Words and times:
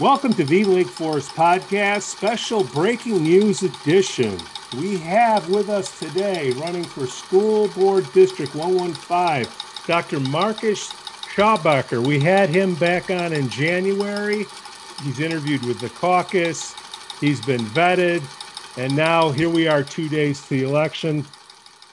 Welcome 0.00 0.32
to 0.32 0.44
the 0.44 0.64
Lake 0.64 0.86
Forest 0.86 1.32
Podcast, 1.32 2.04
special 2.04 2.64
breaking 2.64 3.22
news 3.22 3.62
edition. 3.62 4.38
We 4.78 4.96
have 4.96 5.50
with 5.50 5.68
us 5.68 5.98
today, 5.98 6.52
running 6.52 6.84
for 6.84 7.06
School 7.06 7.68
Board 7.68 8.10
District 8.14 8.54
115, 8.54 9.44
Dr. 9.86 10.20
Marcus 10.30 10.88
Schabacker. 10.88 12.02
We 12.02 12.18
had 12.18 12.48
him 12.48 12.76
back 12.76 13.10
on 13.10 13.34
in 13.34 13.50
January. 13.50 14.46
He's 15.02 15.20
interviewed 15.20 15.66
with 15.66 15.80
the 15.80 15.90
caucus, 15.90 16.74
he's 17.20 17.44
been 17.44 17.60
vetted, 17.60 18.22
and 18.78 18.96
now 18.96 19.28
here 19.28 19.50
we 19.50 19.68
are 19.68 19.82
two 19.82 20.08
days 20.08 20.40
to 20.44 20.48
the 20.48 20.62
election. 20.62 21.26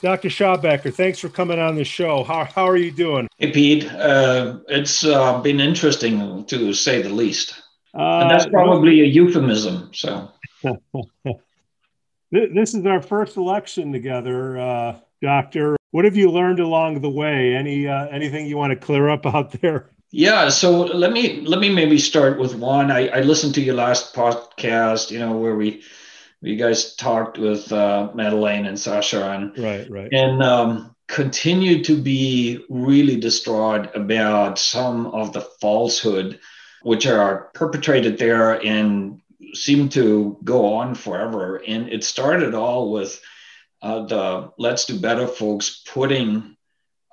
Dr. 0.01 0.29
Schabacker, 0.29 0.93
thanks 0.93 1.19
for 1.19 1.27
coming 1.27 1.59
on 1.59 1.75
the 1.75 1.83
show. 1.83 2.23
How, 2.23 2.45
how 2.45 2.69
are 2.69 2.77
you 2.77 2.91
doing? 2.91 3.27
Hey, 3.37 3.51
Pete. 3.51 3.91
Uh, 3.91 4.59
it's 4.69 5.03
uh, 5.03 5.41
been 5.41 5.59
interesting 5.59 6.45
to 6.45 6.73
say 6.73 7.01
the 7.01 7.09
least. 7.09 7.63
Uh, 7.97 8.19
and 8.21 8.31
that's 8.31 8.45
probably 8.45 9.01
a 9.01 9.05
euphemism. 9.05 9.89
So, 9.93 10.31
this 12.31 12.75
is 12.75 12.85
our 12.85 13.01
first 13.01 13.37
election 13.37 13.91
together, 13.91 14.59
uh, 14.59 14.99
Doctor. 15.21 15.75
What 15.91 16.05
have 16.05 16.15
you 16.15 16.29
learned 16.29 16.59
along 16.59 17.01
the 17.01 17.09
way? 17.09 17.55
Any 17.55 17.87
uh, 17.87 18.07
anything 18.07 18.45
you 18.45 18.57
want 18.57 18.71
to 18.71 18.75
clear 18.75 19.09
up 19.09 19.25
out 19.33 19.51
there? 19.61 19.89
Yeah, 20.11 20.49
so 20.49 20.83
let 20.83 21.11
me 21.11 21.41
let 21.41 21.59
me 21.59 21.69
maybe 21.69 21.97
start 21.97 22.39
with 22.39 22.55
one. 22.55 22.91
I, 22.91 23.07
I 23.07 23.21
listened 23.21 23.55
to 23.55 23.61
your 23.61 23.75
last 23.75 24.13
podcast, 24.13 25.09
you 25.09 25.19
know, 25.19 25.35
where 25.35 25.55
we 25.55 25.81
you 26.41 26.55
guys 26.55 26.95
talked 26.95 27.39
with 27.39 27.71
uh, 27.71 28.11
Madeleine 28.13 28.67
and 28.67 28.79
Sasha, 28.79 29.31
and 29.31 29.57
right, 29.57 29.89
right, 29.89 30.09
and 30.13 30.43
um, 30.43 30.95
continued 31.07 31.83
to 31.85 31.99
be 31.99 32.63
really 32.69 33.19
distraught 33.19 33.95
about 33.95 34.59
some 34.59 35.07
of 35.07 35.33
the 35.33 35.41
falsehood 35.41 36.39
which 36.87 37.05
are 37.05 37.49
perpetrated 37.53 38.17
there 38.17 38.65
and 38.65 39.19
seem 39.53 39.89
to 39.89 40.37
go 40.45 40.75
on 40.75 40.95
forever. 40.95 41.61
And 41.67 41.89
it 41.89 42.05
started 42.05 42.53
all 42.53 42.93
with 42.93 43.21
uh, 43.81 44.05
the 44.05 44.51
Let's 44.57 44.85
Do 44.85 44.97
Better 44.97 45.27
folks 45.27 45.83
putting 45.85 46.55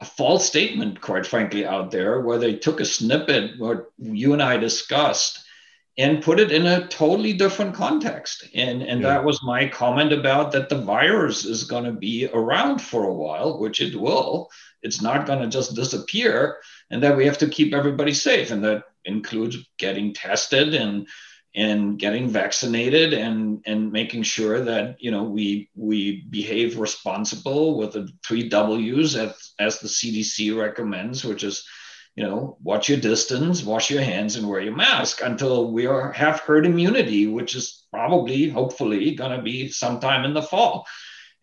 a 0.01 0.05
false 0.05 0.47
statement, 0.47 1.01
quite 1.01 1.27
frankly, 1.27 1.67
out 1.67 1.91
there 1.91 2.21
where 2.21 2.39
they 2.39 2.55
took 2.55 2.79
a 2.79 2.85
snippet, 2.85 3.59
what 3.59 3.91
you 3.99 4.33
and 4.33 4.41
I 4.41 4.59
discussed, 4.59 5.45
and 5.99 6.23
put 6.23 6.39
it 6.39 6.53
in 6.53 6.67
a 6.67 6.87
totally 6.87 7.33
different 7.33 7.75
context. 7.75 8.45
And, 8.55 8.81
and 8.81 9.01
yeah. 9.01 9.09
that 9.09 9.25
was 9.25 9.43
my 9.43 9.67
comment 9.67 10.13
about 10.13 10.53
that 10.53 10.69
the 10.69 10.83
virus 10.83 11.45
is 11.45 11.65
going 11.65 11.85
to 11.85 11.93
be 11.93 12.29
around 12.33 12.81
for 12.81 13.03
a 13.03 13.13
while, 13.13 13.59
which 13.59 13.81
it 13.81 13.97
will. 13.97 14.51
It's 14.85 15.03
not 15.03 15.27
going 15.27 15.41
to 15.41 15.49
just 15.49 15.75
disappear, 15.75 16.59
and 16.91 17.03
that 17.03 17.17
we 17.17 17.27
have 17.27 17.39
to 17.39 17.49
keep 17.49 17.75
everybody 17.75 18.15
safe. 18.15 18.51
And 18.51 18.63
that 18.65 18.85
includes 19.05 19.57
getting 19.79 20.15
tested 20.15 20.75
and 20.75 21.09
and 21.57 21.99
getting 21.99 22.29
vaccinated 22.29 23.13
and 23.13 23.63
and 23.65 23.93
making 23.93 24.25
sure 24.25 24.61
that 24.61 24.97
you 24.99 25.11
know 25.11 25.25
we 25.25 25.71
we 25.77 26.25
behave 26.31 26.79
responsible 26.79 27.79
with 27.79 27.93
the 27.93 28.09
three 28.27 28.49
W's 28.49 29.17
as 29.17 29.53
as 29.59 29.79
the 29.79 29.89
CDC 29.89 30.57
recommends, 30.57 31.25
which 31.25 31.45
is 31.45 31.67
you 32.17 32.25
know 32.25 32.59
watch 32.63 32.89
your 32.89 32.99
distance, 32.99 33.63
wash 33.63 33.91
your 33.91 34.03
hands, 34.03 34.37
and 34.37 34.49
wear 34.49 34.61
your 34.61 34.75
mask 34.77 35.21
until 35.23 35.71
we 35.71 35.87
are 35.87 36.13
have 36.13 36.41
herd 36.41 36.67
immunity, 36.67 37.27
which 37.27 37.55
is 37.55 37.85
probably 37.93 38.49
hopefully 38.49 39.15
going 39.15 39.37
to 39.37 39.43
be 39.43 39.69
sometime 39.69 40.25
in 40.25 40.35
the 40.35 40.43
fall, 40.43 40.87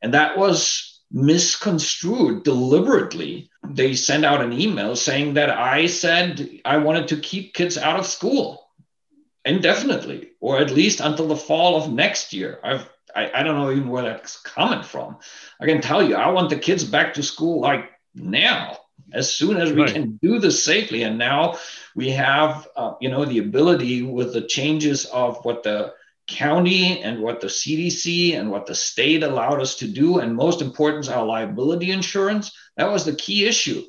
and 0.02 0.14
that 0.14 0.38
was 0.38 0.91
misconstrued 1.12 2.44
deliberately. 2.44 3.50
They 3.68 3.94
sent 3.94 4.26
out 4.26 4.42
an 4.42 4.54
email 4.54 4.96
saying 4.96 5.36
that 5.36 5.50
I 5.50 5.88
said 5.88 6.50
I 6.66 6.78
wanted 6.78 7.10
to 7.10 7.18
keep 7.18 7.54
kids 7.54 7.78
out 7.78 8.00
of 8.00 8.06
school 8.06 8.68
indefinitely, 9.44 10.30
or 10.40 10.60
at 10.60 10.72
least 10.72 11.00
until 11.00 11.28
the 11.28 11.36
fall 11.36 11.76
of 11.78 11.92
next 11.92 12.34
year. 12.34 12.60
I've 12.64 12.88
I, 13.16 13.32
I 13.34 13.44
don't 13.44 13.56
know 13.56 13.72
even 13.72 13.90
where 13.90 14.04
that's 14.04 14.40
coming 14.42 14.84
from. 14.84 15.18
I 15.60 15.66
can 15.66 15.82
tell 15.82 16.02
you, 16.02 16.16
I 16.16 16.30
want 16.30 16.50
the 16.50 16.56
kids 16.56 16.84
back 16.84 17.16
to 17.16 17.24
school 17.24 17.60
like 17.60 17.90
now, 18.16 18.78
as 19.14 19.34
soon 19.34 19.58
as 19.58 19.72
we 19.72 19.82
right. 19.82 19.94
can 19.94 20.18
do 20.22 20.40
this 20.40 20.64
safely. 20.64 21.04
And 21.04 21.18
now 21.18 21.58
we 21.96 22.12
have, 22.12 22.68
uh, 22.76 22.94
you 23.02 23.10
know, 23.10 23.26
the 23.26 23.40
ability 23.40 24.02
with 24.02 24.34
the 24.34 24.42
changes 24.42 25.06
of 25.06 25.44
what 25.44 25.64
the 25.64 25.94
county 26.28 27.02
and 27.02 27.22
what 27.22 27.42
the 27.42 27.48
CDC 27.48 28.38
and 28.38 28.52
what 28.52 28.66
the 28.66 28.76
state 28.76 29.24
allowed 29.24 29.62
us 29.62 29.76
to 29.78 29.88
do, 29.88 30.20
and 30.20 30.36
most 30.36 30.62
important, 30.62 31.10
our 31.10 31.26
liability 31.26 31.92
insurance. 31.92 32.56
That 32.78 32.92
was 32.92 33.06
the 33.06 33.16
key 33.16 33.46
issue 33.46 33.84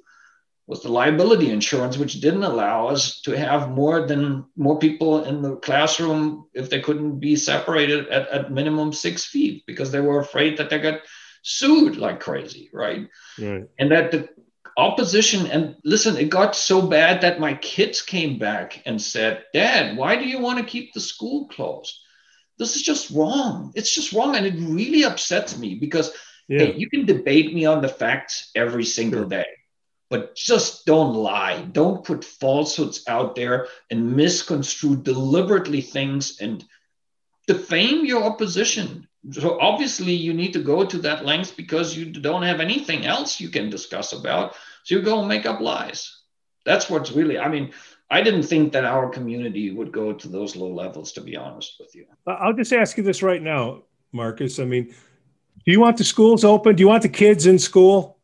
was 0.67 0.83
the 0.83 0.89
liability 0.89 1.51
insurance, 1.51 1.99
which 1.99 2.21
didn't 2.21 2.45
allow 2.45 2.87
us 2.87 3.21
to 3.23 3.33
have 3.33 3.71
more 3.71 4.07
than 4.07 4.45
more 4.57 4.79
people 4.79 5.25
in 5.25 5.43
the 5.43 5.57
classroom 5.57 6.47
if 6.55 6.71
they 6.71 6.81
couldn't 6.81 7.19
be 7.19 7.37
separated 7.37 8.09
at, 8.09 8.29
at 8.29 8.53
minimum 8.53 8.93
six 8.93 9.25
feet 9.25 9.65
because 9.67 9.91
they 9.91 10.01
were 10.01 10.21
afraid 10.21 10.57
that 10.57 10.71
they 10.71 10.79
got 10.79 11.01
sued 11.43 11.97
like 11.97 12.21
crazy, 12.21 12.71
right? 12.73 13.09
right? 13.39 13.65
And 13.79 13.91
that 13.91 14.13
the 14.13 14.29
opposition 14.77 15.47
and 15.49 15.77
listen, 15.85 16.17
it 16.17 16.31
got 16.31 16.55
so 16.55 16.81
bad 16.81 17.21
that 17.21 17.41
my 17.41 17.55
kids 17.55 18.01
came 18.01 18.39
back 18.39 18.83
and 18.87 19.03
said, 19.03 19.45
Dad, 19.53 19.97
why 19.97 20.17
do 20.17 20.27
you 20.27 20.39
want 20.39 20.59
to 20.59 20.65
keep 20.65 20.95
the 20.95 21.01
school 21.01 21.49
closed? 21.49 21.99
This 22.63 22.77
is 22.77 22.83
just 22.83 23.11
wrong. 23.11 23.73
It's 23.75 23.95
just 23.95 24.13
wrong. 24.13 24.37
And 24.37 24.47
it 24.47 24.55
really 24.57 25.05
upsets 25.05 25.59
me 25.59 25.75
because 25.75 26.13
yeah. 26.49 26.61
hey, 26.61 26.75
you 26.75 26.89
can 26.89 27.05
debate 27.05 27.53
me 27.53 27.67
on 27.67 27.83
the 27.83 27.89
facts 27.89 28.51
every 28.55 28.85
single 28.85 29.25
day, 29.25 29.47
but 30.09 30.37
just 30.37 30.87
don't 30.87 31.15
lie. 31.15 31.63
Don't 31.63 32.05
put 32.05 32.25
falsehoods 32.25 33.05
out 33.09 33.35
there 33.35 33.67
and 33.91 34.17
misconstrue 34.17 34.97
deliberately 34.97 35.81
things 35.81 36.39
and 36.41 36.65
defame 37.47 38.05
your 38.05 38.23
opposition. 38.23 39.09
So 39.31 39.61
obviously 39.61 40.13
you 40.13 40.35
need 40.35 40.53
to 40.53 40.63
go 40.63 40.85
to 40.85 40.99
that 40.99 41.25
length 41.25 41.57
because 41.57 41.97
you 41.97 42.07
don't 42.07 42.43
have 42.43 42.61
anything 42.61 43.07
else 43.07 43.41
you 43.41 43.49
can 43.49 43.71
discuss 43.71 44.13
about. 44.13 44.55
So 44.85 44.97
you 44.97 45.03
go 45.03 45.21
and 45.21 45.29
make 45.29 45.47
up 45.47 45.61
lies. 45.61 46.17
That's 46.65 46.89
what's 46.89 47.13
really, 47.13 47.39
I 47.39 47.49
mean, 47.49 47.73
I 48.13 48.21
didn't 48.21 48.43
think 48.43 48.73
that 48.75 48.85
our 48.85 49.09
community 49.09 49.71
would 49.71 49.91
go 49.91 50.13
to 50.13 50.29
those 50.29 50.55
low 50.55 50.71
levels, 50.71 51.13
to 51.13 51.23
be 51.23 51.35
honest 51.35 51.77
with 51.81 51.95
you. 51.95 52.05
I'll 52.27 52.53
just 52.53 52.71
ask 52.75 52.99
you 52.99 53.03
this 53.03 53.23
right 53.23 53.43
now, 53.43 53.85
Marcus. 54.13 54.59
I 54.59 54.67
mean, 54.67 54.95
do 55.65 55.73
you 55.73 55.81
want 55.81 55.97
the 55.97 56.05
schools 56.05 56.45
open? 56.45 56.77
Do 56.77 56.83
you 56.83 56.89
want 56.89 57.03
the 57.03 57.09
kids 57.09 57.47
in 57.47 57.59
school? 57.59 58.19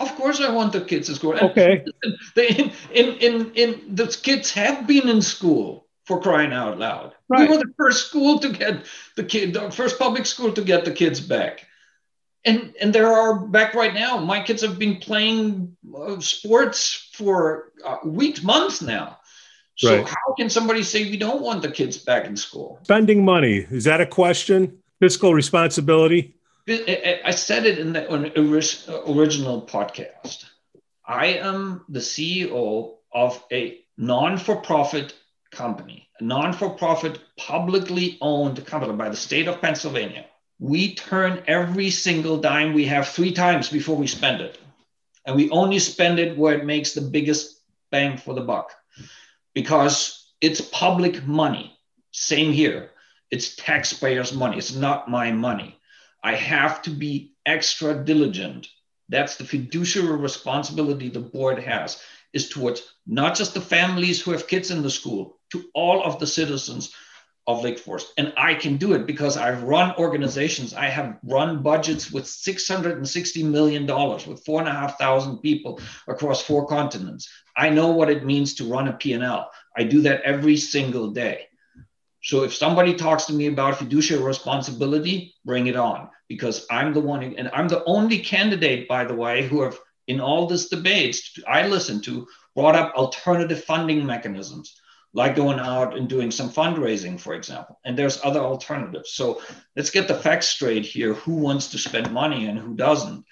Of 0.00 0.16
course, 0.16 0.40
I 0.40 0.50
want 0.50 0.72
the 0.72 0.80
kids 0.80 1.10
in 1.10 1.14
school. 1.14 1.34
Okay. 1.38 1.84
They, 2.34 2.48
in, 2.48 2.72
in, 2.94 3.06
in, 3.18 3.52
in, 3.54 3.94
the 3.94 4.06
kids 4.22 4.50
have 4.52 4.86
been 4.86 5.06
in 5.06 5.20
school 5.20 5.86
for 6.04 6.18
crying 6.18 6.54
out 6.54 6.78
loud. 6.78 7.12
Right. 7.28 7.50
We 7.50 7.54
were 7.54 7.62
the 7.62 7.74
first 7.76 8.08
school 8.08 8.38
to 8.38 8.48
get 8.48 8.86
the 9.16 9.24
kid, 9.24 9.52
the 9.52 9.70
first 9.70 9.98
public 9.98 10.24
school 10.24 10.52
to 10.54 10.62
get 10.62 10.86
the 10.86 10.90
kids 10.92 11.20
back 11.20 11.66
and 12.44 12.74
and 12.80 12.92
there 12.92 13.12
are 13.12 13.46
back 13.46 13.74
right 13.74 13.94
now 13.94 14.18
my 14.18 14.42
kids 14.42 14.62
have 14.62 14.78
been 14.78 14.96
playing 14.96 15.76
uh, 15.96 16.18
sports 16.20 17.10
for 17.12 17.72
uh, 17.84 17.98
weeks 18.04 18.42
months 18.42 18.82
now. 18.82 19.18
So 19.76 19.96
right. 19.96 20.08
how 20.08 20.34
can 20.38 20.50
somebody 20.50 20.82
say 20.82 21.04
we 21.04 21.16
don't 21.16 21.42
want 21.42 21.62
the 21.62 21.70
kids 21.70 21.96
back 21.96 22.26
in 22.26 22.36
school? 22.36 22.78
Spending 22.82 23.24
money. 23.24 23.66
Is 23.70 23.84
that 23.84 24.00
a 24.00 24.06
question? 24.06 24.78
Fiscal 25.00 25.34
responsibility? 25.34 26.34
I 26.68 27.32
said 27.34 27.66
it 27.66 27.78
in 27.78 27.92
the 27.92 28.08
original 29.10 29.62
podcast. 29.62 30.44
I 31.04 31.26
am 31.26 31.84
the 31.88 31.98
ceo 31.98 32.96
of 33.12 33.42
a 33.50 33.80
non-for-profit 33.96 35.14
company 35.50 36.08
a 36.18 36.24
non-for-profit 36.24 37.18
publicly 37.36 38.16
owned 38.20 38.64
company 38.64 38.94
by 38.94 39.08
the 39.08 39.16
state 39.16 39.48
of 39.48 39.60
pennsylvania 39.60 40.24
we 40.62 40.94
turn 40.94 41.42
every 41.48 41.90
single 41.90 42.36
dime 42.36 42.72
we 42.72 42.84
have 42.84 43.08
three 43.08 43.32
times 43.32 43.68
before 43.68 43.96
we 43.96 44.06
spend 44.06 44.40
it. 44.40 44.60
And 45.26 45.34
we 45.34 45.50
only 45.50 45.80
spend 45.80 46.20
it 46.20 46.38
where 46.38 46.56
it 46.56 46.64
makes 46.64 46.92
the 46.92 47.00
biggest 47.00 47.60
bang 47.90 48.16
for 48.16 48.32
the 48.32 48.42
buck 48.42 48.72
because 49.54 50.30
it's 50.40 50.60
public 50.60 51.26
money. 51.26 51.76
Same 52.12 52.52
here. 52.52 52.90
It's 53.32 53.56
taxpayers' 53.56 54.32
money. 54.32 54.56
It's 54.56 54.72
not 54.72 55.10
my 55.10 55.32
money. 55.32 55.76
I 56.22 56.36
have 56.36 56.80
to 56.82 56.90
be 56.90 57.32
extra 57.44 58.04
diligent. 58.04 58.68
That's 59.08 59.34
the 59.34 59.44
fiduciary 59.44 60.16
responsibility 60.16 61.08
the 61.08 61.18
board 61.18 61.58
has 61.58 62.00
is 62.32 62.48
towards 62.48 62.82
not 63.04 63.34
just 63.34 63.54
the 63.54 63.60
families 63.60 64.22
who 64.22 64.30
have 64.30 64.46
kids 64.46 64.70
in 64.70 64.82
the 64.82 64.90
school, 64.90 65.40
to 65.50 65.64
all 65.74 66.04
of 66.04 66.20
the 66.20 66.26
citizens 66.26 66.94
of 67.46 67.62
Lake 67.62 67.78
Forest. 67.78 68.12
And 68.18 68.32
I 68.36 68.54
can 68.54 68.76
do 68.76 68.92
it 68.92 69.06
because 69.06 69.36
I've 69.36 69.64
run 69.64 69.94
organizations. 69.98 70.74
I 70.74 70.86
have 70.86 71.18
run 71.24 71.62
budgets 71.62 72.10
with 72.12 72.24
$660 72.24 73.44
million 73.44 73.86
with 73.86 74.44
four 74.44 74.60
and 74.60 74.68
a 74.68 74.72
half 74.72 74.98
thousand 74.98 75.38
people 75.38 75.80
across 76.06 76.42
four 76.42 76.66
continents. 76.66 77.28
I 77.56 77.68
know 77.68 77.88
what 77.88 78.10
it 78.10 78.24
means 78.24 78.54
to 78.54 78.64
run 78.64 78.88
a 78.88 78.92
P&L. 78.92 79.50
I 79.76 79.82
do 79.84 80.02
that 80.02 80.22
every 80.22 80.56
single 80.56 81.10
day. 81.10 81.46
So 82.22 82.44
if 82.44 82.54
somebody 82.54 82.94
talks 82.94 83.24
to 83.24 83.32
me 83.32 83.48
about 83.48 83.78
fiduciary 83.78 84.22
responsibility, 84.22 85.34
bring 85.44 85.66
it 85.66 85.74
on 85.74 86.08
because 86.28 86.64
I'm 86.70 86.94
the 86.94 87.00
one, 87.00 87.22
and 87.22 87.50
I'm 87.52 87.66
the 87.66 87.84
only 87.84 88.20
candidate, 88.20 88.86
by 88.86 89.04
the 89.04 89.14
way, 89.14 89.46
who 89.46 89.62
have 89.62 89.78
in 90.06 90.20
all 90.20 90.46
this 90.46 90.68
debates 90.68 91.38
I 91.46 91.66
listen 91.66 92.00
to 92.02 92.26
brought 92.54 92.74
up 92.74 92.94
alternative 92.94 93.64
funding 93.64 94.04
mechanisms 94.04 94.74
like 95.14 95.36
going 95.36 95.58
out 95.58 95.96
and 95.96 96.08
doing 96.08 96.30
some 96.30 96.50
fundraising, 96.50 97.20
for 97.20 97.34
example. 97.34 97.78
And 97.84 97.98
there's 97.98 98.24
other 98.24 98.40
alternatives. 98.40 99.12
So 99.12 99.42
let's 99.76 99.90
get 99.90 100.08
the 100.08 100.14
facts 100.14 100.48
straight 100.48 100.86
here 100.86 101.14
who 101.14 101.34
wants 101.34 101.68
to 101.72 101.78
spend 101.78 102.12
money 102.12 102.46
and 102.46 102.58
who 102.58 102.74
doesn't. 102.74 103.24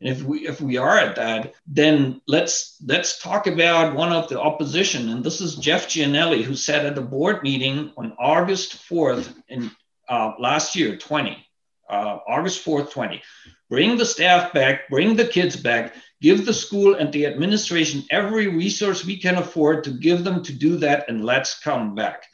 And 0.00 0.10
if 0.10 0.22
we 0.22 0.46
if 0.46 0.60
we 0.60 0.76
are 0.76 0.98
at 0.98 1.16
that, 1.16 1.54
then 1.66 2.20
let's 2.28 2.76
let's 2.84 3.18
talk 3.18 3.46
about 3.46 3.96
one 3.96 4.12
of 4.12 4.28
the 4.28 4.40
opposition. 4.40 5.08
And 5.08 5.24
this 5.24 5.40
is 5.40 5.56
Jeff 5.56 5.88
Gianelli, 5.88 6.42
who 6.42 6.54
said 6.54 6.84
at 6.84 6.94
the 6.94 7.02
board 7.02 7.42
meeting 7.42 7.92
on 7.96 8.12
August 8.18 8.76
4th 8.88 9.34
in 9.48 9.70
uh, 10.08 10.32
last 10.38 10.76
year, 10.76 10.96
20, 10.96 11.36
uh, 11.88 12.18
August 12.28 12.64
4th, 12.64 12.90
20. 12.90 13.22
Bring 13.68 13.96
the 13.96 14.06
staff 14.06 14.52
back, 14.52 14.88
bring 14.88 15.16
the 15.16 15.26
kids 15.26 15.56
back, 15.56 15.94
give 16.20 16.46
the 16.46 16.54
school 16.54 16.94
and 16.94 17.12
the 17.12 17.26
administration 17.26 18.04
every 18.10 18.48
resource 18.48 19.04
we 19.04 19.18
can 19.18 19.36
afford 19.36 19.84
to 19.84 19.90
give 19.90 20.24
them 20.24 20.42
to 20.44 20.52
do 20.52 20.76
that, 20.76 21.08
and 21.08 21.24
let's 21.24 21.58
come 21.58 21.94
back. 21.94 22.24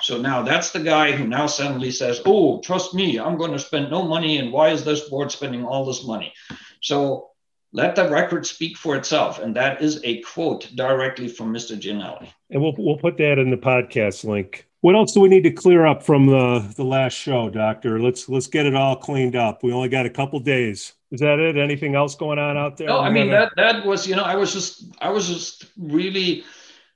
So 0.00 0.20
now 0.20 0.42
that's 0.42 0.72
the 0.72 0.80
guy 0.80 1.12
who 1.12 1.26
now 1.26 1.46
suddenly 1.46 1.90
says, 1.90 2.20
Oh, 2.26 2.60
trust 2.60 2.94
me, 2.94 3.18
I'm 3.18 3.36
going 3.36 3.52
to 3.52 3.58
spend 3.58 3.90
no 3.90 4.02
money. 4.02 4.38
And 4.38 4.52
why 4.52 4.70
is 4.70 4.84
this 4.84 5.08
board 5.08 5.30
spending 5.30 5.64
all 5.64 5.84
this 5.84 6.04
money? 6.04 6.32
So 6.80 7.28
let 7.72 7.94
the 7.94 8.08
record 8.08 8.46
speak 8.46 8.76
for 8.76 8.96
itself. 8.96 9.38
And 9.38 9.54
that 9.56 9.80
is 9.80 10.00
a 10.02 10.22
quote 10.22 10.68
directly 10.74 11.28
from 11.28 11.52
Mr. 11.54 11.78
Gianelli. 11.78 12.32
And 12.50 12.60
we'll, 12.60 12.74
we'll 12.78 12.98
put 12.98 13.16
that 13.18 13.38
in 13.38 13.50
the 13.50 13.56
podcast 13.56 14.24
link. 14.24 14.66
What 14.80 14.94
else 14.94 15.12
do 15.12 15.20
we 15.20 15.28
need 15.28 15.44
to 15.44 15.50
clear 15.50 15.86
up 15.86 16.02
from 16.02 16.26
the, 16.26 16.72
the 16.76 16.84
last 16.84 17.12
show, 17.12 17.50
Doctor? 17.50 18.00
Let's 18.00 18.28
let's 18.28 18.46
get 18.46 18.66
it 18.66 18.74
all 18.74 18.96
cleaned 18.96 19.36
up. 19.36 19.62
We 19.62 19.72
only 19.72 19.88
got 19.88 20.06
a 20.06 20.10
couple 20.10 20.40
days. 20.40 20.94
Is 21.10 21.20
that 21.20 21.38
it? 21.38 21.56
Anything 21.56 21.94
else 21.94 22.14
going 22.14 22.38
on 22.38 22.56
out 22.56 22.76
there? 22.76 22.88
No, 22.88 23.00
I 23.00 23.10
mean 23.10 23.30
that 23.30 23.52
that 23.56 23.84
was 23.84 24.06
you 24.06 24.16
know 24.16 24.22
I 24.22 24.36
was 24.36 24.52
just 24.52 24.84
I 25.00 25.10
was 25.10 25.28
just 25.28 25.66
really 25.76 26.44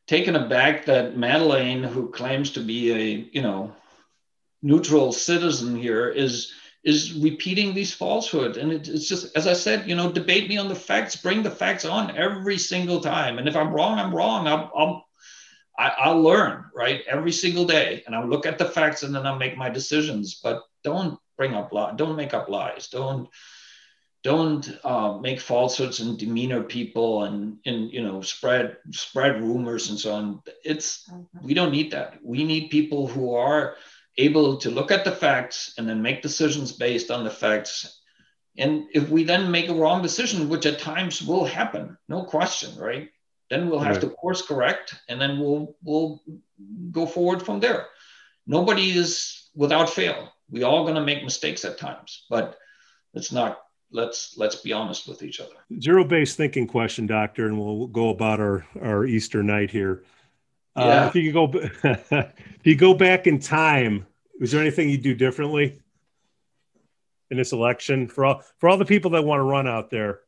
taken 0.07 0.37
aback 0.37 0.87
that 0.87 1.17
Madeleine, 1.17 1.83
who 1.83 2.11
claims 2.11 2.51
to 2.53 2.61
be 2.61 2.93
a 2.93 3.29
you 3.33 3.43
know 3.43 3.73
neutral 4.63 5.13
citizen 5.13 5.77
here, 5.77 6.09
is 6.09 6.55
is 6.85 7.15
repeating 7.15 7.75
these 7.75 7.93
falsehoods. 7.93 8.59
And 8.59 8.71
it, 8.71 8.89
it's 8.89 9.09
just, 9.09 9.35
as 9.37 9.47
I 9.47 9.55
said, 9.55 9.89
you 9.89 9.97
know, 9.97 10.13
debate 10.13 10.49
me 10.49 10.59
on 10.59 10.69
the 10.69 10.75
facts, 10.75 11.17
bring 11.17 11.43
the 11.43 11.51
facts 11.51 11.85
on 11.85 12.17
every 12.17 12.59
single 12.59 13.01
time. 13.01 13.39
And 13.39 13.49
if 13.49 13.57
I'm 13.57 13.73
wrong, 13.73 13.99
I'm 13.99 14.15
wrong. 14.15 14.47
I'll, 14.47 14.71
I'll, 14.77 15.04
I'll 15.77 16.21
learn, 16.21 16.67
right? 16.75 17.03
Every 17.09 17.33
single 17.33 17.65
day. 17.65 18.03
And 18.07 18.15
I'll 18.15 18.29
look 18.29 18.47
at 18.47 18.59
the 18.59 18.65
facts 18.65 19.03
and 19.03 19.15
then 19.15 19.27
I'll 19.27 19.39
make 19.39 19.57
my 19.57 19.69
decisions. 19.69 20.41
But 20.43 20.63
don't 20.83 21.19
bring 21.37 21.55
up 21.55 21.73
lies. 21.73 21.95
Don't 21.97 22.17
make 22.17 22.33
up 22.33 22.49
lies. 22.49 22.89
Don't, 22.89 23.29
don't 24.23 24.79
uh, 24.85 25.19
make 25.19 25.41
falsehoods 25.41 26.01
and 26.01 26.19
demeanor 26.19 26.63
people 26.63 27.25
and, 27.25 27.59
and 27.67 27.93
you 27.93 28.03
know 28.03 28.23
spread 28.23 28.79
spread 28.91 29.43
rumors 29.43 29.91
and 29.91 29.99
so 29.99 30.15
on 30.15 30.43
it's 30.65 31.11
we 31.43 31.53
don't 31.53 31.73
need 31.73 31.91
that 31.91 32.19
we 32.25 32.43
need 32.43 32.71
people 32.71 33.07
who 33.07 33.35
are 33.35 33.77
able 34.17 34.57
to 34.59 34.71
look 34.71 34.91
at 34.91 35.05
the 35.05 35.13
facts 35.13 35.75
and 35.79 35.89
then 35.89 36.03
make 36.03 36.23
decisions 36.23 36.73
based 36.73 37.11
on 37.11 37.25
the 37.25 37.31
facts. 37.31 38.01
And 38.57 38.85
if 38.95 39.09
we 39.09 39.25
then 39.25 39.51
make 39.51 39.69
a 39.69 39.75
wrong 39.75 40.03
decision, 40.03 40.49
which 40.49 40.67
at 40.67 40.79
times 40.79 41.23
will 41.23 41.45
happen, 41.45 41.97
no 42.09 42.23
question, 42.23 42.79
right? 42.79 43.09
Then 43.55 43.71
we'll 43.71 43.79
have 43.79 43.97
right. 43.97 44.01
to 44.01 44.11
course 44.11 44.43
correct 44.43 44.97
and 45.09 45.21
then 45.21 45.39
we'll 45.39 45.77
we'll 45.85 46.21
go 46.91 47.07
forward 47.07 47.41
from 47.41 47.61
there. 47.61 47.87
Nobody 48.49 48.91
is 48.91 49.49
without 49.55 49.89
fail. 49.89 50.33
We 50.51 50.65
all 50.65 50.83
going 50.83 50.97
to 50.97 51.01
make 51.01 51.23
mistakes 51.23 51.65
at 51.65 51.79
times, 51.79 52.25
but 52.29 52.59
let's 53.15 53.31
not 53.31 53.61
let's 53.93 54.37
let's 54.37 54.57
be 54.57 54.73
honest 54.73 55.07
with 55.07 55.23
each 55.23 55.39
other. 55.39 55.55
Zero 55.81 56.03
based 56.03 56.37
thinking 56.37 56.67
question, 56.67 57.07
doctor, 57.07 57.47
and 57.47 57.57
we'll 57.57 57.87
go 57.87 58.09
about 58.09 58.41
our 58.41 58.67
our 58.83 59.07
Easter 59.07 59.45
night 59.45 59.71
here. 59.71 60.03
Uh, 60.75 60.87
yeah. 60.87 61.07
if 61.07 61.15
you 61.15 61.33
go, 61.33 61.49
if 61.55 62.65
you 62.65 62.75
go 62.75 62.93
back 62.93 63.29
in 63.29 63.39
time, 63.39 64.05
was 64.41 64.51
there 64.51 64.61
anything 64.61 64.91
you 64.91 64.99
do 64.99 65.15
differently 65.15 65.81
in 67.31 67.37
this 67.37 67.53
election 67.53 68.09
for 68.09 68.25
all 68.25 68.43
for 68.59 68.69
all 68.69 68.77
the 68.77 68.85
people 68.85 69.13
that 69.13 69.23
want 69.23 69.39
to 69.39 69.45
run 69.45 69.69
out 69.69 69.91
there 69.91 70.23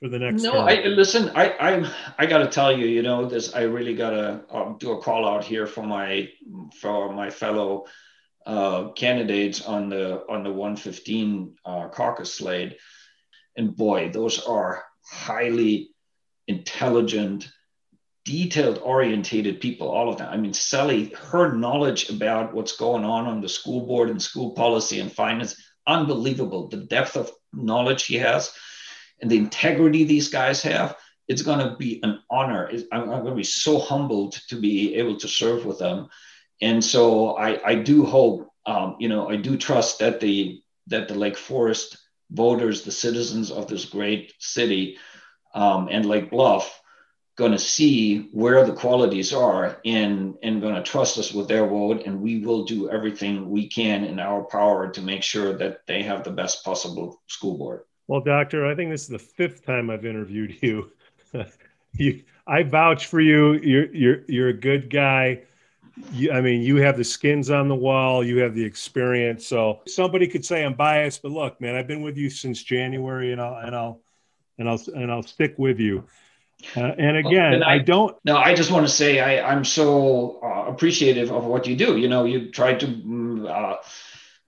for 0.00 0.08
the 0.08 0.18
next? 0.18 0.42
No? 0.42 0.58
I 0.58 0.84
listen. 0.84 1.30
I 1.34 1.50
I 1.58 1.92
I 2.18 2.26
got 2.26 2.38
to 2.38 2.48
tell 2.48 2.76
you, 2.76 2.86
you 2.86 3.02
know, 3.02 3.26
this. 3.26 3.54
I 3.54 3.62
really 3.62 3.94
got 3.94 4.10
to 4.10 4.44
um, 4.50 4.76
do 4.78 4.92
a 4.92 5.02
call 5.02 5.28
out 5.28 5.44
here 5.44 5.66
for 5.66 5.82
my 5.82 6.28
for 6.80 7.12
my 7.12 7.30
fellow 7.30 7.86
uh, 8.44 8.90
candidates 8.90 9.64
on 9.64 9.88
the 9.88 10.24
on 10.28 10.42
the 10.42 10.50
115 10.50 11.54
uh, 11.64 11.88
caucus 11.88 12.34
slate, 12.34 12.76
and 13.56 13.76
boy, 13.76 14.10
those 14.10 14.44
are 14.44 14.84
highly 15.04 15.90
intelligent 16.48 17.48
detailed 18.24 18.78
orientated 18.78 19.60
people 19.60 19.88
all 19.88 20.08
of 20.08 20.18
them 20.18 20.28
i 20.32 20.36
mean 20.36 20.52
sally 20.52 21.14
her 21.16 21.52
knowledge 21.52 22.10
about 22.10 22.52
what's 22.52 22.76
going 22.76 23.04
on 23.04 23.24
on 23.26 23.40
the 23.40 23.48
school 23.48 23.86
board 23.86 24.10
and 24.10 24.20
school 24.20 24.50
policy 24.50 24.98
and 24.98 25.12
finance 25.12 25.54
unbelievable 25.86 26.68
the 26.68 26.76
depth 26.76 27.16
of 27.16 27.30
knowledge 27.52 28.00
she 28.00 28.18
has 28.18 28.52
and 29.20 29.30
the 29.30 29.38
integrity 29.38 30.04
these 30.04 30.28
guys 30.28 30.62
have 30.62 30.96
it's 31.28 31.42
going 31.42 31.58
to 31.58 31.76
be 31.76 32.00
an 32.02 32.20
honor. 32.30 32.70
I'm, 32.92 33.06
going 33.06 33.24
to 33.24 33.34
be 33.34 33.42
so 33.42 33.78
humbled 33.80 34.34
to 34.48 34.60
be 34.60 34.94
able 34.94 35.16
to 35.16 35.28
serve 35.28 35.66
with 35.66 35.78
them. 35.78 36.08
And 36.62 36.84
so 36.84 37.36
i, 37.36 37.60
I 37.64 37.74
do 37.74 38.04
hope 38.04 38.48
um, 38.64 38.96
you 38.98 39.08
know 39.08 39.28
i 39.28 39.36
do 39.36 39.56
trust 39.56 39.98
that 39.98 40.20
the 40.20 40.60
that 40.88 41.08
the 41.08 41.14
lake 41.14 41.36
forest 41.36 41.98
voters 42.30 42.82
the 42.82 42.92
citizens 42.92 43.50
of 43.50 43.68
this 43.68 43.84
great 43.84 44.32
city 44.38 44.96
um, 45.54 45.88
and 45.90 46.06
lake 46.06 46.30
bluff 46.30 46.80
going 47.36 47.52
to 47.52 47.58
see 47.58 48.30
where 48.32 48.64
the 48.64 48.72
qualities 48.72 49.34
are 49.34 49.78
and 49.84 50.36
and 50.42 50.62
going 50.62 50.74
to 50.74 50.82
trust 50.82 51.18
us 51.18 51.34
with 51.34 51.48
their 51.48 51.66
vote. 51.66 52.06
And 52.06 52.22
we 52.22 52.38
will 52.38 52.64
do 52.64 52.88
everything 52.88 53.50
we 53.50 53.68
can 53.68 54.04
in 54.04 54.18
our 54.18 54.44
power 54.44 54.90
to 54.92 55.02
make 55.02 55.22
sure 55.22 55.52
that 55.58 55.80
they 55.86 56.02
have 56.02 56.24
the 56.24 56.30
best 56.30 56.64
possible 56.64 57.20
school 57.26 57.58
board 57.58 57.82
well 58.08 58.20
doctor 58.20 58.66
i 58.66 58.74
think 58.74 58.90
this 58.90 59.02
is 59.02 59.08
the 59.08 59.18
fifth 59.18 59.64
time 59.64 59.90
i've 59.90 60.04
interviewed 60.04 60.56
you 60.62 60.90
you 61.92 62.22
i 62.46 62.62
vouch 62.62 63.06
for 63.06 63.20
you 63.20 63.54
you're 63.54 63.94
you're 63.94 64.20
you're 64.28 64.48
a 64.48 64.52
good 64.52 64.90
guy 64.90 65.40
you, 66.12 66.30
I 66.32 66.40
mean, 66.40 66.62
you 66.62 66.76
have 66.76 66.96
the 66.96 67.04
skins 67.04 67.50
on 67.50 67.68
the 67.68 67.74
wall, 67.74 68.24
you 68.24 68.38
have 68.38 68.54
the 68.54 68.64
experience. 68.64 69.46
So 69.46 69.80
somebody 69.86 70.28
could 70.28 70.44
say 70.44 70.64
I'm 70.64 70.74
biased, 70.74 71.22
but 71.22 71.32
look, 71.32 71.60
man, 71.60 71.74
I've 71.74 71.86
been 71.86 72.02
with 72.02 72.16
you 72.16 72.28
since 72.30 72.62
January, 72.62 73.32
and 73.32 73.40
I'll 73.40 73.56
and 73.56 73.74
I'll 73.74 74.00
and 74.58 74.68
I'll 74.68 74.80
and 74.94 75.10
I'll 75.10 75.22
stick 75.22 75.54
with 75.56 75.80
you. 75.80 76.04
Uh, 76.74 76.92
and 76.98 77.16
again, 77.18 77.54
and 77.54 77.64
I, 77.64 77.74
I, 77.74 77.78
don't. 77.78 78.16
No, 78.24 78.36
I 78.36 78.54
just 78.54 78.70
want 78.70 78.86
to 78.86 78.92
say 78.92 79.20
I, 79.20 79.52
I'm 79.52 79.64
so 79.64 80.40
uh, 80.42 80.70
appreciative 80.70 81.30
of 81.30 81.44
what 81.44 81.66
you 81.66 81.76
do. 81.76 81.96
You 81.96 82.08
know, 82.08 82.24
you 82.24 82.50
try 82.50 82.74
to 82.74 82.86
mm, 82.86 83.48
uh, 83.48 83.76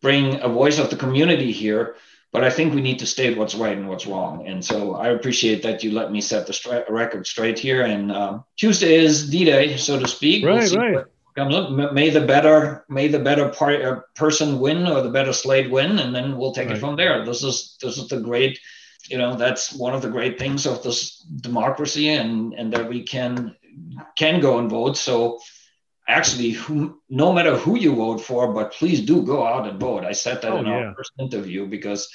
bring 0.00 0.40
a 0.40 0.48
voice 0.48 0.78
of 0.78 0.90
the 0.90 0.96
community 0.96 1.52
here, 1.52 1.96
but 2.32 2.44
I 2.44 2.50
think 2.50 2.74
we 2.74 2.80
need 2.80 2.98
to 2.98 3.06
state 3.06 3.38
what's 3.38 3.54
right 3.54 3.76
and 3.76 3.88
what's 3.88 4.06
wrong. 4.06 4.46
And 4.46 4.64
so 4.64 4.94
I 4.94 5.08
appreciate 5.08 5.62
that 5.62 5.82
you 5.82 5.92
let 5.92 6.12
me 6.12 6.20
set 6.20 6.46
the 6.46 6.52
stra- 6.52 6.84
record 6.88 7.26
straight 7.26 7.58
here. 7.58 7.82
And 7.82 8.12
um, 8.12 8.44
Tuesday 8.56 8.96
is 8.96 9.30
D-Day, 9.30 9.76
so 9.76 9.98
to 9.98 10.06
speak. 10.06 10.44
Right, 10.44 10.70
we'll 10.70 10.92
right. 10.92 11.92
May 11.92 12.10
the 12.10 12.20
better, 12.20 12.84
may 12.88 13.06
the 13.06 13.20
better 13.20 13.48
part, 13.50 13.80
uh, 13.80 14.00
person 14.16 14.58
win, 14.58 14.86
or 14.88 15.02
the 15.02 15.10
better 15.10 15.32
slate 15.32 15.70
win, 15.70 16.00
and 16.00 16.14
then 16.14 16.36
we'll 16.36 16.52
take 16.52 16.68
right. 16.68 16.76
it 16.76 16.80
from 16.80 16.96
there. 16.96 17.24
This 17.24 17.44
is 17.44 17.76
this 17.80 17.96
is 17.96 18.08
the 18.08 18.20
great 18.20 18.58
you 19.08 19.18
know 19.18 19.36
that's 19.36 19.72
one 19.72 19.94
of 19.94 20.02
the 20.02 20.10
great 20.10 20.38
things 20.38 20.66
of 20.66 20.82
this 20.82 21.20
democracy 21.40 22.08
and 22.08 22.52
and 22.54 22.72
that 22.72 22.88
we 22.88 23.02
can 23.02 23.54
can 24.16 24.40
go 24.40 24.58
and 24.58 24.70
vote 24.70 24.96
so 24.96 25.38
actually 26.08 26.50
who, 26.50 27.00
no 27.08 27.32
matter 27.32 27.56
who 27.56 27.78
you 27.78 27.94
vote 27.94 28.20
for 28.20 28.52
but 28.52 28.72
please 28.72 29.02
do 29.02 29.22
go 29.22 29.46
out 29.46 29.68
and 29.68 29.78
vote 29.80 30.04
i 30.04 30.12
said 30.12 30.40
that 30.42 30.52
oh, 30.52 30.58
in 30.58 30.66
yeah. 30.66 30.72
our 30.72 30.94
first 30.94 31.12
interview 31.18 31.66
because 31.66 32.08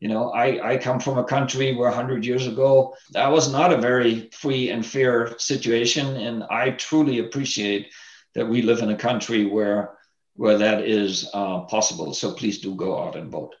you 0.00 0.08
know 0.08 0.30
I, 0.30 0.72
I 0.72 0.76
come 0.76 1.00
from 1.00 1.16
a 1.18 1.24
country 1.24 1.74
where 1.74 1.88
100 1.88 2.24
years 2.24 2.46
ago 2.46 2.94
that 3.12 3.30
was 3.30 3.50
not 3.50 3.72
a 3.72 3.80
very 3.80 4.28
free 4.30 4.70
and 4.70 4.84
fair 4.84 5.38
situation 5.38 6.16
and 6.16 6.44
i 6.44 6.70
truly 6.70 7.20
appreciate 7.20 7.92
that 8.34 8.48
we 8.48 8.62
live 8.62 8.80
in 8.82 8.90
a 8.90 8.96
country 8.96 9.46
where 9.46 9.96
where 10.34 10.58
that 10.58 10.82
is 10.84 11.30
uh, 11.32 11.60
possible 11.60 12.12
so 12.12 12.34
please 12.34 12.58
do 12.58 12.74
go 12.74 13.02
out 13.02 13.16
and 13.16 13.30
vote 13.30 13.54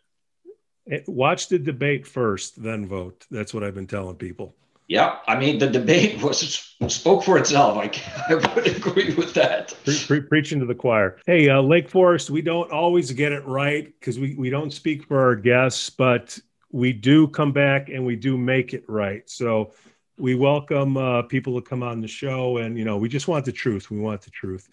Eh, 0.90 1.00
watch 1.06 1.48
the 1.48 1.58
debate 1.58 2.06
first, 2.06 2.62
then 2.62 2.86
vote. 2.86 3.26
That's 3.30 3.52
what 3.52 3.64
I've 3.64 3.74
been 3.74 3.86
telling 3.86 4.16
people. 4.16 4.54
Yeah, 4.88 5.18
I 5.26 5.38
mean 5.38 5.58
the 5.58 5.68
debate 5.68 6.22
was 6.22 6.74
spoke 6.88 7.24
for 7.24 7.38
itself. 7.38 7.76
I, 7.78 7.90
I 8.28 8.34
would 8.34 8.66
agree 8.66 9.14
with 9.14 9.34
that. 9.34 9.74
Pre- 9.84 9.98
pre- 10.06 10.20
preaching 10.20 10.60
to 10.60 10.66
the 10.66 10.74
choir. 10.74 11.18
Hey, 11.26 11.48
uh, 11.48 11.60
Lake 11.60 11.88
Forest, 11.88 12.30
we 12.30 12.42
don't 12.42 12.70
always 12.70 13.10
get 13.12 13.32
it 13.32 13.44
right 13.46 13.86
because 13.98 14.18
we 14.18 14.34
we 14.34 14.50
don't 14.50 14.72
speak 14.72 15.04
for 15.04 15.20
our 15.20 15.36
guests, 15.36 15.90
but 15.90 16.38
we 16.70 16.92
do 16.92 17.28
come 17.28 17.52
back 17.52 17.88
and 17.88 18.04
we 18.04 18.16
do 18.16 18.36
make 18.36 18.74
it 18.74 18.84
right. 18.88 19.28
So 19.28 19.72
we 20.18 20.34
welcome 20.34 20.96
uh, 20.96 21.22
people 21.22 21.60
to 21.60 21.66
come 21.66 21.82
on 21.82 22.00
the 22.00 22.08
show, 22.08 22.58
and 22.58 22.78
you 22.78 22.84
know 22.84 22.96
we 22.96 23.08
just 23.08 23.28
want 23.28 23.44
the 23.44 23.52
truth. 23.52 23.90
We 23.90 23.98
want 23.98 24.22
the 24.22 24.30
truth. 24.30 24.68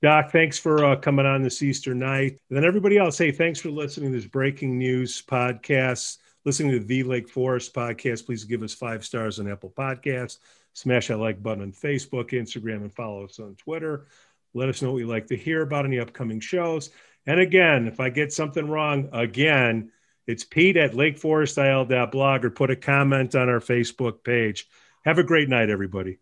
Doc, 0.00 0.30
thanks 0.30 0.56
for 0.56 0.84
uh, 0.84 0.96
coming 0.96 1.26
on 1.26 1.42
this 1.42 1.60
Easter 1.60 1.92
night. 1.92 2.38
And 2.48 2.56
then 2.56 2.64
everybody 2.64 2.98
else, 2.98 3.18
hey, 3.18 3.32
thanks 3.32 3.58
for 3.58 3.70
listening 3.70 4.12
to 4.12 4.18
this 4.18 4.28
breaking 4.28 4.78
news 4.78 5.20
podcast. 5.20 6.18
Listening 6.44 6.72
to 6.72 6.80
the 6.80 7.02
Lake 7.02 7.28
Forest 7.28 7.74
podcast, 7.74 8.26
please 8.26 8.44
give 8.44 8.62
us 8.62 8.74
five 8.74 9.04
stars 9.04 9.38
on 9.40 9.50
Apple 9.50 9.72
Podcasts. 9.76 10.38
Smash 10.72 11.08
that 11.08 11.18
like 11.18 11.42
button 11.42 11.62
on 11.62 11.72
Facebook, 11.72 12.30
Instagram, 12.30 12.82
and 12.82 12.94
follow 12.94 13.24
us 13.24 13.38
on 13.40 13.56
Twitter. 13.56 14.06
Let 14.54 14.68
us 14.68 14.80
know 14.80 14.92
what 14.92 14.98
you'd 14.98 15.08
like 15.08 15.26
to 15.28 15.36
hear 15.36 15.62
about 15.62 15.84
any 15.84 15.98
upcoming 15.98 16.40
shows. 16.40 16.90
And 17.26 17.40
again, 17.40 17.86
if 17.86 18.00
I 18.00 18.10
get 18.10 18.32
something 18.32 18.68
wrong, 18.68 19.08
again, 19.12 19.90
it's 20.26 20.44
Pete 20.44 20.76
at 20.76 20.92
lakeforestil.blog 20.92 22.44
or 22.44 22.50
put 22.50 22.70
a 22.70 22.76
comment 22.76 23.34
on 23.34 23.48
our 23.48 23.60
Facebook 23.60 24.22
page. 24.22 24.66
Have 25.04 25.18
a 25.18 25.24
great 25.24 25.48
night, 25.48 25.70
everybody. 25.70 26.18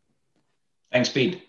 Thanks, 0.90 1.08
Pete. 1.08 1.42